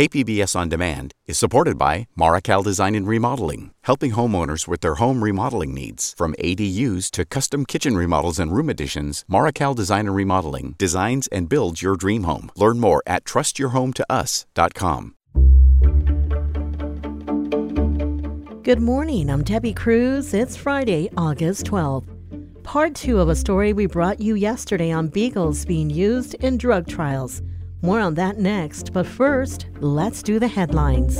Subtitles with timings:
[0.00, 5.22] KPBS On Demand is supported by Marrokal Design and Remodeling, helping homeowners with their home
[5.22, 6.14] remodeling needs.
[6.16, 11.50] From ADUs to custom kitchen remodels and room additions, Marrokal Design and Remodeling designs and
[11.50, 12.50] builds your dream home.
[12.56, 15.14] Learn more at trustyourhometous.com.
[18.62, 19.28] Good morning.
[19.28, 20.32] I'm Debbie Cruz.
[20.32, 22.06] It's Friday, August 12th.
[22.62, 26.88] Part two of a story we brought you yesterday on beagles being used in drug
[26.88, 27.42] trials.
[27.82, 31.16] More on that next, but first, let's do the headlines.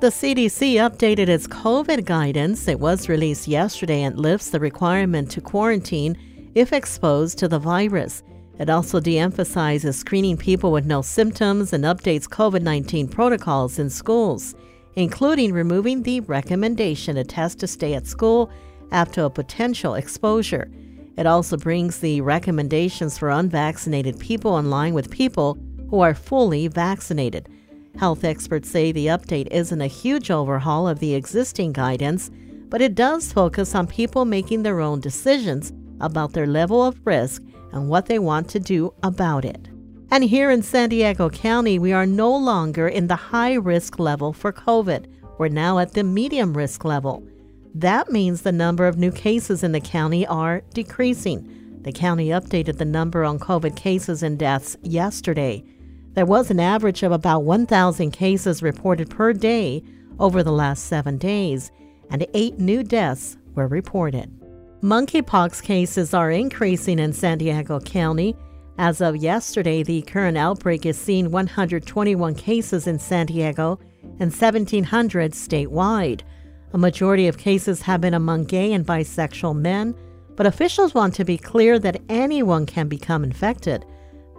[0.00, 2.66] The CDC updated its COVID guidance.
[2.66, 6.18] It was released yesterday and lifts the requirement to quarantine
[6.54, 8.22] if exposed to the virus.
[8.58, 13.88] It also de emphasizes screening people with no symptoms and updates COVID 19 protocols in
[13.88, 14.54] schools,
[14.96, 18.50] including removing the recommendation to test to stay at school
[18.90, 20.68] after a potential exposure.
[21.16, 26.66] It also brings the recommendations for unvaccinated people in line with people who are fully
[26.68, 27.48] vaccinated.
[27.98, 32.30] Health experts say the update isn't a huge overhaul of the existing guidance,
[32.68, 37.42] but it does focus on people making their own decisions about their level of risk
[37.72, 39.68] and what they want to do about it.
[40.10, 44.32] And here in San Diego County, we are no longer in the high risk level
[44.32, 45.06] for COVID.
[45.38, 47.24] We're now at the medium risk level.
[47.74, 51.80] That means the number of new cases in the county are decreasing.
[51.82, 55.64] The county updated the number on COVID cases and deaths yesterday.
[56.14, 59.82] There was an average of about 1,000 cases reported per day
[60.20, 61.72] over the last seven days,
[62.10, 64.30] and eight new deaths were reported.
[64.80, 68.36] Monkeypox cases are increasing in San Diego County.
[68.78, 73.80] As of yesterday, the current outbreak is seeing 121 cases in San Diego
[74.20, 76.20] and 1,700 statewide.
[76.74, 79.94] A majority of cases have been among gay and bisexual men,
[80.34, 83.86] but officials want to be clear that anyone can become infected.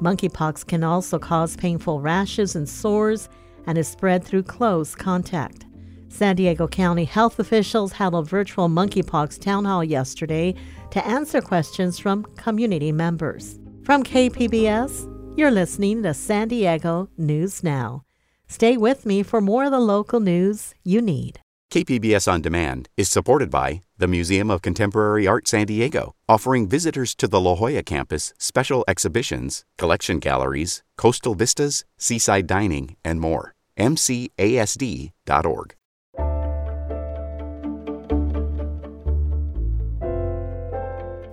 [0.02, 3.30] Monkeypox can also cause painful rashes and sores
[3.68, 5.66] and is spread through close contact.
[6.10, 10.54] San Diego County health officials held a virtual monkeypox town hall yesterday
[10.92, 13.60] to answer questions from community members.
[13.84, 18.04] From KPBS, you're listening to San Diego News Now.
[18.50, 21.40] Stay with me for more of the local news you need.
[21.76, 27.14] KPBS On Demand is supported by the Museum of Contemporary Art San Diego, offering visitors
[27.16, 33.56] to the La Jolla campus special exhibitions, collection galleries, coastal vistas, seaside dining, and more.
[33.78, 35.76] MCASD.org.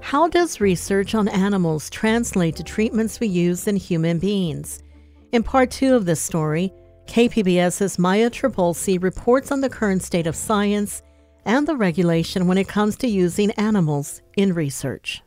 [0.01, 4.83] How does research on animals translate to treatments we use in human beings?
[5.31, 6.73] In part two of this story,
[7.07, 11.03] KPBS's Maya Trabulsi reports on the current state of science
[11.45, 15.23] and the regulation when it comes to using animals in research.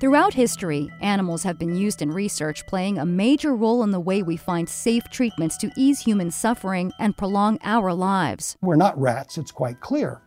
[0.00, 4.22] Throughout history, animals have been used in research, playing a major role in the way
[4.22, 8.56] we find safe treatments to ease human suffering and prolong our lives.
[8.62, 10.22] We're not rats, it's quite clear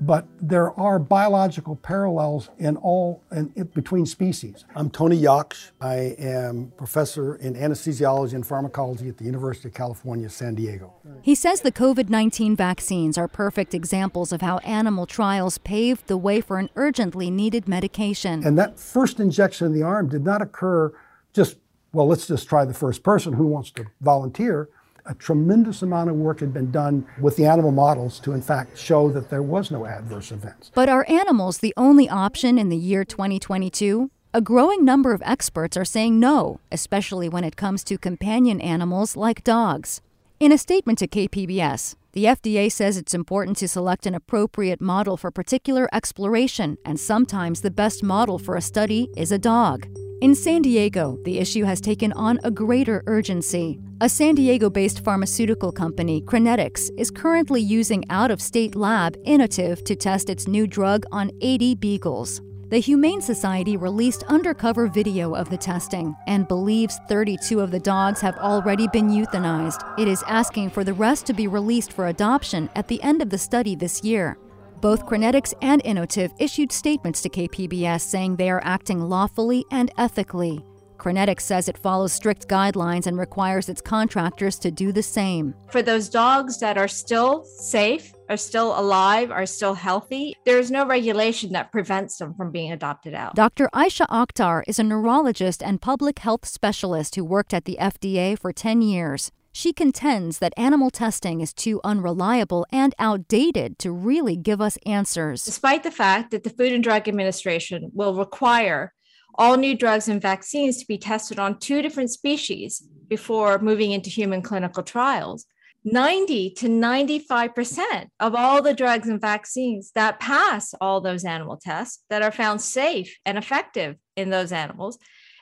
[0.00, 4.64] but there are biological parallels in all in, in, between species.
[4.74, 5.70] I'm Tony Yaksh.
[5.80, 10.92] I am professor in anesthesiology and pharmacology at the University of California, San Diego.
[11.22, 16.16] He says the COVID 19 vaccines are perfect examples of how animal trials paved the
[16.16, 18.44] way for an urgently needed medication.
[18.44, 20.92] And that first injection in the arm did not occur
[21.32, 21.56] just,
[21.92, 24.68] well, let's just try the first person who wants to volunteer
[25.06, 28.78] a tremendous amount of work had been done with the animal models to, in fact,
[28.78, 30.70] show that there was no adverse events.
[30.74, 34.10] But are animals the only option in the year 2022?
[34.34, 39.16] A growing number of experts are saying no, especially when it comes to companion animals
[39.16, 40.00] like dogs.
[40.40, 45.16] In a statement to KPBS, the FDA says it's important to select an appropriate model
[45.16, 49.86] for particular exploration, and sometimes the best model for a study is a dog.
[50.20, 53.80] In San Diego, the issue has taken on a greater urgency.
[54.02, 59.84] A San Diego based pharmaceutical company, Crinetics, is currently using out of state lab Inotiv
[59.84, 62.40] to test its new drug on 80 beagles.
[62.70, 68.20] The Humane Society released undercover video of the testing and believes 32 of the dogs
[68.20, 69.88] have already been euthanized.
[69.96, 73.30] It is asking for the rest to be released for adoption at the end of
[73.30, 74.36] the study this year.
[74.80, 80.64] Both Crinetics and Inotiv issued statements to KPBS saying they are acting lawfully and ethically.
[81.02, 85.52] Crinetics says it follows strict guidelines and requires its contractors to do the same.
[85.68, 90.70] For those dogs that are still safe, are still alive, are still healthy, there is
[90.70, 93.34] no regulation that prevents them from being adopted out.
[93.34, 93.68] Dr.
[93.74, 98.52] Aysha Akhtar is a neurologist and public health specialist who worked at the FDA for
[98.52, 99.32] 10 years.
[99.50, 105.44] She contends that animal testing is too unreliable and outdated to really give us answers.
[105.44, 108.94] Despite the fact that the Food and Drug Administration will require
[109.34, 114.10] all new drugs and vaccines to be tested on two different species before moving into
[114.10, 115.46] human clinical trials.
[115.84, 122.04] 90 to 95% of all the drugs and vaccines that pass all those animal tests
[122.08, 124.98] that are found safe and effective in those animals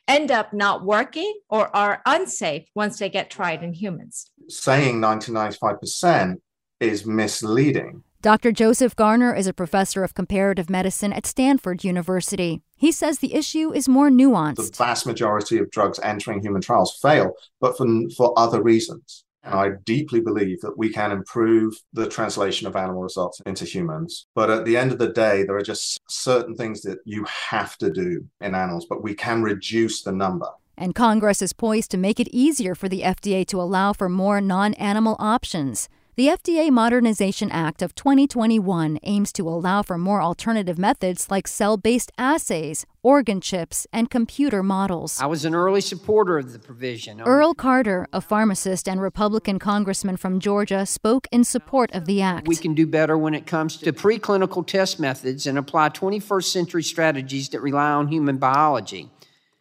[0.08, 4.30] end up not working or are unsafe once they get tried in humans.
[4.48, 6.36] Saying 90 to 95%
[6.80, 8.02] is misleading.
[8.22, 8.52] Dr.
[8.52, 12.60] Joseph Garner is a professor of comparative medicine at Stanford University.
[12.76, 14.56] He says the issue is more nuanced.
[14.56, 17.32] The vast majority of drugs entering human trials fail,
[17.62, 19.24] but for, for other reasons.
[19.42, 24.26] And I deeply believe that we can improve the translation of animal results into humans.
[24.34, 27.78] But at the end of the day, there are just certain things that you have
[27.78, 30.48] to do in animals, but we can reduce the number.
[30.76, 34.42] And Congress is poised to make it easier for the FDA to allow for more
[34.42, 35.88] non animal options.
[36.16, 41.76] The FDA Modernization Act of 2021 aims to allow for more alternative methods like cell
[41.76, 45.20] based assays, organ chips, and computer models.
[45.20, 47.20] I was an early supporter of the provision.
[47.20, 52.48] Earl Carter, a pharmacist and Republican congressman from Georgia, spoke in support of the act.
[52.48, 56.82] We can do better when it comes to preclinical test methods and apply 21st century
[56.82, 59.10] strategies that rely on human biology,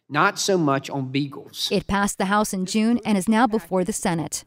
[0.08, 1.68] not so much on beagles.
[1.70, 4.44] It passed the House in June and is now before the Senate.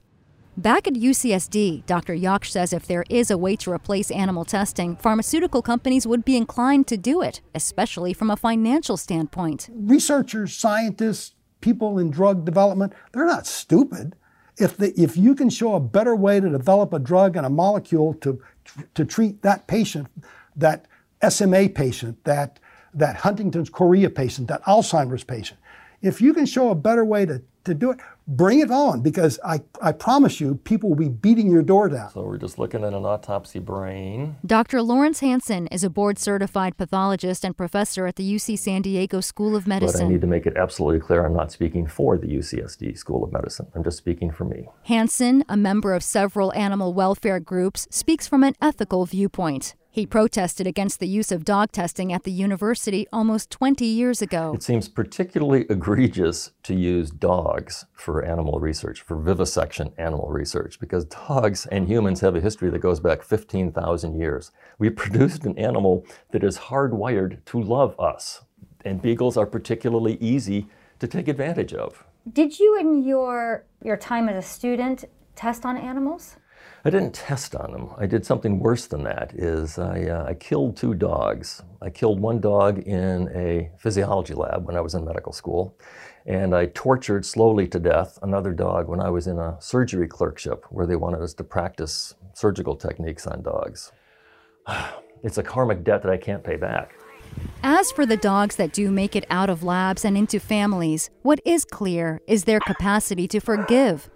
[0.56, 2.14] Back at UCSD, Dr.
[2.14, 6.38] Yaksh says if there is a way to replace animal testing, pharmaceutical companies would be
[6.38, 9.70] inclined to do it, especially from a financial standpoint.
[9.74, 14.16] Researchers, scientists, people in drug development, they're not stupid.
[14.58, 17.50] If, the, if you can show a better way to develop a drug and a
[17.50, 18.40] molecule to,
[18.94, 20.08] to treat that patient,
[20.56, 20.86] that
[21.28, 22.60] SMA patient, that,
[22.94, 25.60] that Huntington's chorea patient, that Alzheimer's patient,
[26.04, 29.40] if you can show a better way to, to do it, bring it on because
[29.44, 32.12] I, I promise you, people will be beating your door down.
[32.12, 34.38] So we're just looking at an autopsy brain.
[34.46, 34.82] Dr.
[34.82, 39.56] Lawrence Hansen is a board certified pathologist and professor at the UC San Diego School
[39.56, 40.02] of Medicine.
[40.02, 43.24] But I need to make it absolutely clear I'm not speaking for the UCSD School
[43.24, 43.68] of Medicine.
[43.76, 44.70] I'm just speaking for me.
[44.84, 49.76] Hansen, a member of several animal welfare groups, speaks from an ethical viewpoint.
[49.94, 54.54] He protested against the use of dog testing at the university almost 20 years ago.
[54.56, 61.06] It seems particularly egregious to use dogs for animal research, for vivisection animal research, because
[61.06, 64.50] dogs and humans have a history that goes back 15,000 years.
[64.80, 68.42] We produced an animal that is hardwired to love us,
[68.84, 70.66] and beagles are particularly easy
[70.98, 72.04] to take advantage of.
[72.32, 75.06] Did you, in your, your time as a student,
[75.36, 76.38] test on animals?
[76.86, 77.92] I didn't test on them.
[77.98, 79.32] I did something worse than that.
[79.34, 81.64] Is I, uh, I killed two dogs.
[81.82, 85.78] I killed one dog in a physiology lab when I was in medical school,
[86.26, 90.66] and I tortured slowly to death another dog when I was in a surgery clerkship
[90.72, 93.92] where they wanted us to practice surgical techniques on dogs.
[95.26, 96.96] It's a karmic debt that I can't pay back.
[97.64, 101.40] As for the dogs that do make it out of labs and into families, what
[101.46, 104.10] is clear is their capacity to forgive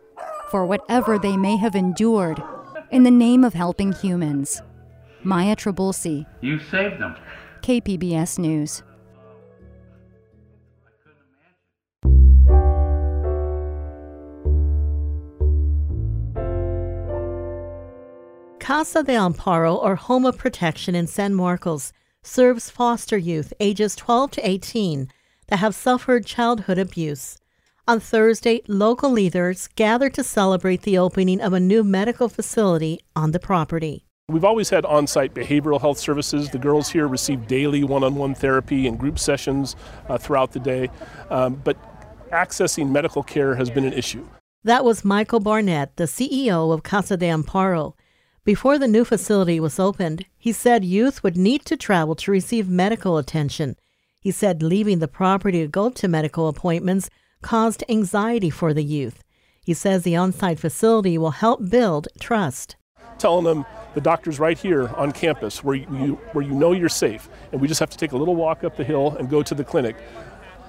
[0.51, 2.43] for whatever they may have endured
[2.91, 4.61] in the name of helping humans.
[5.23, 6.25] Maya Trabulsi.
[6.41, 7.15] You saved them.
[7.61, 8.83] KPBS News.
[18.59, 24.31] Casa de Amparo, or Home of Protection in San Marcos, serves foster youth ages 12
[24.31, 25.07] to 18
[25.47, 27.37] that have suffered childhood abuse.
[27.89, 33.31] On Thursday, local leaders gathered to celebrate the opening of a new medical facility on
[33.31, 34.03] the property.
[34.27, 36.49] We've always had on site behavioral health services.
[36.49, 39.77] The girls here receive daily one on one therapy and group sessions
[40.09, 40.89] uh, throughout the day,
[41.29, 41.77] um, but
[42.29, 44.27] accessing medical care has been an issue.
[44.65, 47.93] That was Michael Barnett, the CEO of Casa de Amparo.
[48.43, 52.67] Before the new facility was opened, he said youth would need to travel to receive
[52.67, 53.77] medical attention.
[54.19, 57.09] He said leaving the property to go to medical appointments
[57.41, 59.23] caused anxiety for the youth.
[59.65, 62.75] He says the on site facility will help build trust.
[63.17, 63.65] Telling them
[63.95, 67.67] the doctor's right here on campus where you, where you know you're safe, and we
[67.67, 69.95] just have to take a little walk up the hill and go to the clinic.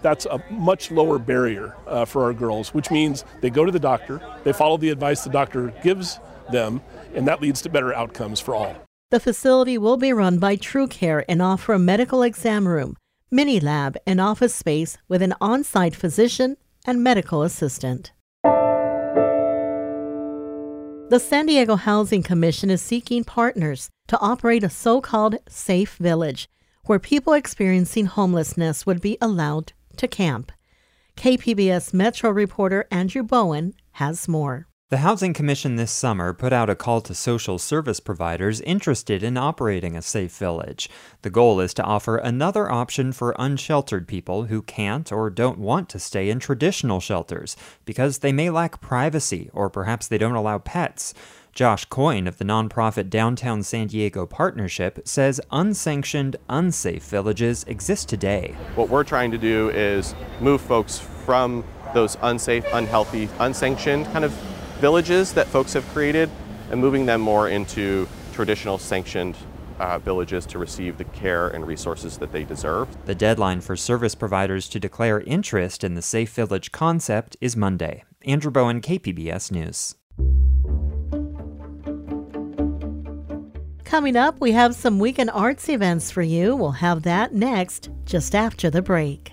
[0.02, 3.80] That's a much lower barrier uh, for our girls, which means they go to the
[3.80, 6.20] doctor, they follow the advice the doctor gives
[6.50, 6.80] them,
[7.14, 8.76] and that leads to better outcomes for all.
[9.10, 12.96] The facility will be run by TrueCare and offer a medical exam room,
[13.30, 16.56] mini lab, and office space with an on site physician
[16.86, 18.12] and medical assistant.
[21.10, 26.48] The San Diego Housing Commission is seeking partners to operate a so called safe village
[26.84, 30.52] where people experiencing homelessness would be allowed to camp.
[31.16, 34.67] KPBS Metro reporter Andrew Bowen has more.
[34.90, 39.36] The Housing Commission this summer put out a call to social service providers interested in
[39.36, 40.88] operating a safe village.
[41.20, 45.90] The goal is to offer another option for unsheltered people who can't or don't want
[45.90, 47.54] to stay in traditional shelters
[47.84, 51.12] because they may lack privacy or perhaps they don't allow pets.
[51.52, 58.56] Josh Coyne of the nonprofit Downtown San Diego Partnership says unsanctioned, unsafe villages exist today.
[58.74, 64.34] What we're trying to do is move folks from those unsafe, unhealthy, unsanctioned kind of
[64.78, 66.30] villages that folks have created
[66.70, 69.36] and moving them more into traditional sanctioned
[69.78, 72.88] uh, villages to receive the care and resources that they deserve.
[73.06, 78.04] The deadline for service providers to declare interest in the Safe Village concept is Monday.
[78.22, 79.94] Andrew Bowen, KPBS News.
[83.84, 86.54] Coming up, we have some weekend arts events for you.
[86.54, 89.32] We'll have that next, just after the break.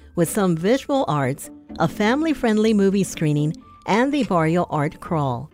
[0.15, 1.49] with some visual arts,
[1.79, 3.53] a family friendly movie screening,
[3.85, 5.49] and the Barrio Art Crawl.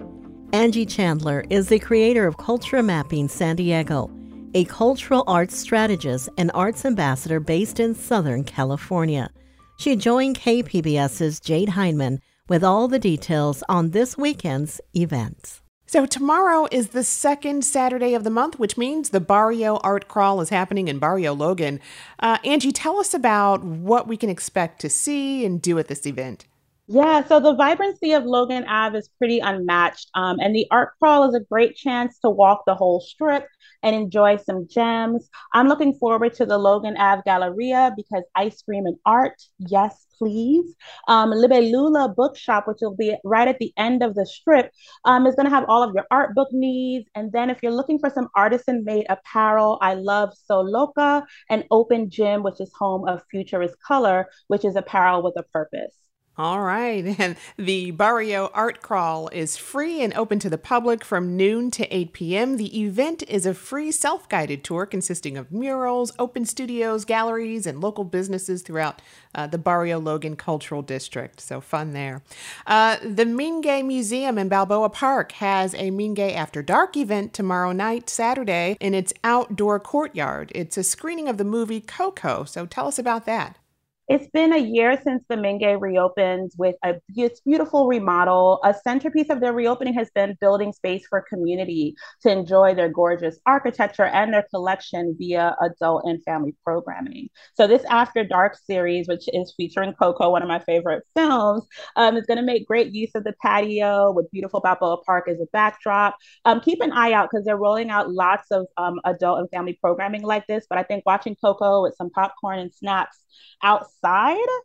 [0.53, 4.09] Angie Chandler is the creator of Culture Mapping San Diego,
[4.53, 9.29] a cultural arts strategist and arts ambassador based in Southern California.
[9.77, 15.61] She joined KPBS's Jade Hindman with all the details on this weekend's events.
[15.89, 20.41] So, tomorrow is the second Saturday of the month, which means the Barrio Art Crawl
[20.41, 21.79] is happening in Barrio Logan.
[22.19, 26.05] Uh, Angie, tell us about what we can expect to see and do at this
[26.05, 26.45] event.
[26.89, 30.09] Yeah, so the vibrancy of Logan Ave is pretty unmatched.
[30.15, 33.45] Um, and the art crawl is a great chance to walk the whole strip
[33.83, 35.29] and enjoy some gems.
[35.53, 40.75] I'm looking forward to the Logan Ave Galleria because ice cream and art, yes, please.
[41.09, 44.71] Um, Libelula Bookshop, which will be right at the end of the strip,
[45.03, 47.09] um, is going to have all of your art book needs.
[47.15, 51.65] And then if you're looking for some artisan made apparel, I love So Loca and
[51.69, 56.06] Open Gym, which is home of Futurist Color, which is apparel with a purpose.
[56.37, 57.05] All right.
[57.19, 61.95] And the Barrio Art Crawl is free and open to the public from noon to
[61.95, 62.57] 8 p.m.
[62.57, 67.81] The event is a free self guided tour consisting of murals, open studios, galleries, and
[67.81, 69.01] local businesses throughout
[69.33, 71.41] uh, the Barrio Logan Cultural District.
[71.41, 72.21] So fun there.
[72.67, 78.09] Uh, the Mingei Museum in Balboa Park has a Mingei After Dark event tomorrow night,
[78.09, 80.51] Saturday, in its outdoor courtyard.
[80.53, 82.43] It's a screening of the movie Coco.
[82.43, 83.57] So tell us about that.
[84.07, 86.95] It's been a year since the Mingei reopened with a
[87.43, 88.61] beautiful remodel.
[88.63, 93.37] A centerpiece of their reopening has been building space for community to enjoy their gorgeous
[93.45, 97.27] architecture and their collection via adult and family programming.
[97.55, 101.65] So this After Dark series, which is featuring Coco, one of my favorite films,
[101.97, 105.41] um, is going to make great use of the patio with beautiful Balboa Park as
[105.41, 106.15] a backdrop.
[106.45, 109.77] Um, keep an eye out because they're rolling out lots of um, adult and family
[109.81, 110.65] programming like this.
[110.69, 113.21] But I think watching Coco with some popcorn and snacks
[113.61, 113.96] outside,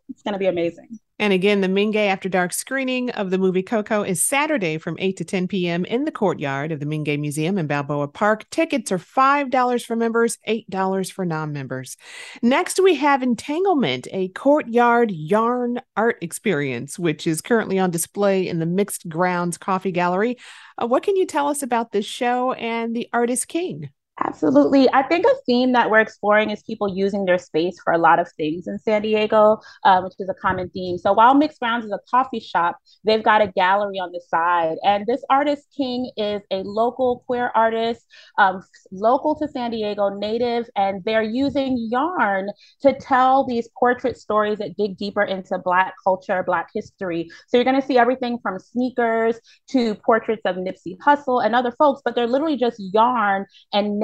[0.09, 0.99] it's going to be amazing.
[1.19, 5.15] And again, the Mingei After Dark screening of the movie Coco is Saturday from 8
[5.17, 5.85] to 10 p.m.
[5.85, 8.49] in the courtyard of the Mingei Museum in Balboa Park.
[8.49, 11.97] Tickets are $5 for members, $8 for non members.
[12.41, 18.59] Next, we have Entanglement, a courtyard yarn art experience, which is currently on display in
[18.59, 20.37] the Mixed Grounds Coffee Gallery.
[20.81, 23.91] Uh, what can you tell us about this show and the artist king?
[24.25, 24.87] Absolutely.
[24.93, 28.19] I think a theme that we're exploring is people using their space for a lot
[28.19, 30.97] of things in San Diego, uh, which is a common theme.
[30.97, 34.77] So while Mixed Grounds is a coffee shop, they've got a gallery on the side.
[34.83, 38.05] And this artist, King, is a local queer artist,
[38.37, 42.49] um, local to San Diego, native, and they're using yarn
[42.81, 47.29] to tell these portrait stories that dig deeper into Black culture, Black history.
[47.47, 49.37] So you're going to see everything from sneakers
[49.71, 53.99] to portraits of Nipsey Hussle and other folks, but they're literally just yarn and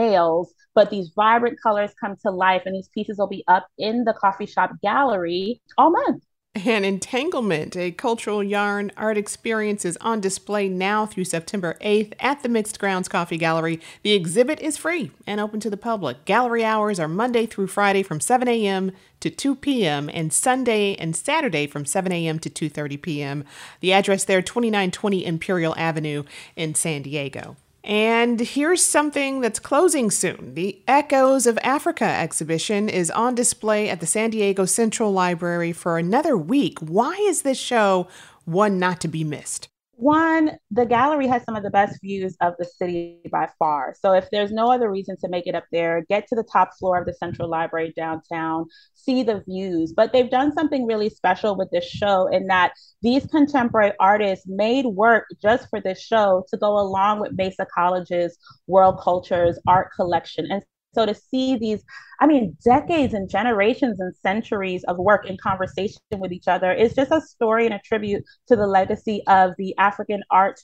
[0.75, 4.13] but these vibrant colors come to life, and these pieces will be up in the
[4.13, 6.23] coffee shop gallery all month.
[6.55, 12.41] And Entanglement, a cultural yarn art experience, is on display now through September 8th at
[12.41, 13.79] the Mixed Grounds Coffee Gallery.
[14.01, 16.25] The exhibit is free and open to the public.
[16.25, 18.91] Gallery hours are Monday through Friday from 7 a.m.
[19.19, 20.09] to 2 p.m.
[20.11, 22.39] and Sunday and Saturday from 7 a.m.
[22.39, 23.43] to 2:30 p.m.
[23.79, 26.23] The address there 2920 Imperial Avenue
[26.55, 27.57] in San Diego.
[27.89, 30.53] And here's something that's closing soon.
[30.53, 35.97] The Echoes of Africa exhibition is on display at the San Diego Central Library for
[35.97, 36.77] another week.
[36.81, 38.07] Why is this show
[38.45, 39.69] one not to be missed?
[39.99, 43.93] One, the gallery has some of the best views of the city by far.
[43.99, 46.69] So if there's no other reason to make it up there, get to the top
[46.79, 49.91] floor of the Central Library downtown, see the views.
[49.91, 54.85] But they've done something really special with this show in that these contemporary artists made
[54.85, 58.37] work just for this show to go along with Mesa College's
[58.67, 60.47] World Cultures art collection.
[60.49, 61.83] And so to see these,
[62.19, 66.93] I mean, decades and generations and centuries of work in conversation with each other is
[66.93, 70.59] just a story and a tribute to the legacy of the African art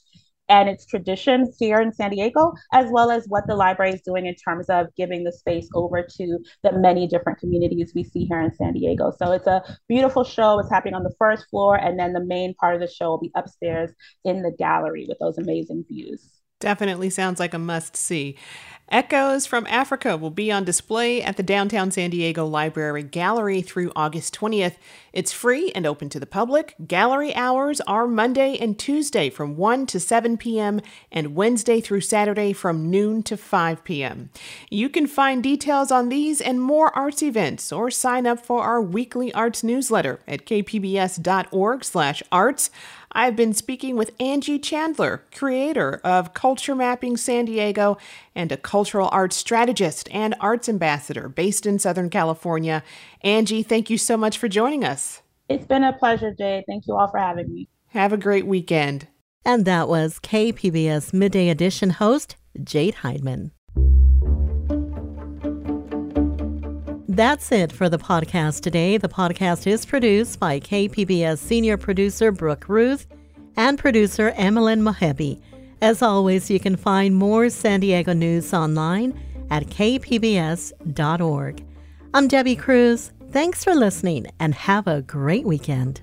[0.48, 4.26] and its tradition here in San Diego, as well as what the library is doing
[4.26, 8.40] in terms of giving the space over to the many different communities we see here
[8.40, 9.12] in San Diego.
[9.18, 10.58] So it's a beautiful show.
[10.60, 13.20] It's happening on the first floor, and then the main part of the show will
[13.20, 13.90] be upstairs
[14.24, 16.30] in the gallery with those amazing views.
[16.60, 18.36] Definitely sounds like a must see.
[18.88, 23.90] Echoes from Africa will be on display at the downtown San Diego Library Gallery through
[23.96, 24.76] August 20th.
[25.12, 26.76] It's free and open to the public.
[26.86, 30.80] Gallery hours are Monday and Tuesday from 1 to 7 p.m.
[31.10, 34.30] and Wednesday through Saturday from noon to 5 p.m.
[34.70, 38.80] You can find details on these and more arts events or sign up for our
[38.80, 42.70] weekly arts newsletter at kpbs.org/arts.
[43.12, 47.96] I've been speaking with Angie Chandler, creator of Culture Mapping San Diego
[48.34, 52.82] and a cultural arts strategist and arts ambassador based in Southern California.
[53.22, 55.22] Angie, thank you so much for joining us.
[55.48, 56.64] It's been a pleasure, Jay.
[56.66, 57.68] Thank you all for having me.
[57.88, 59.08] Have a great weekend.
[59.44, 63.52] And that was KPBS Midday Edition host Jade Hindman.
[67.16, 68.98] That's it for the podcast today.
[68.98, 73.06] The podcast is produced by KPBS senior producer Brooke Ruth
[73.56, 75.40] and producer Emmeline Mohebi.
[75.80, 81.64] As always, you can find more San Diego news online at kpbs.org.
[82.12, 83.12] I'm Debbie Cruz.
[83.30, 86.02] Thanks for listening and have a great weekend.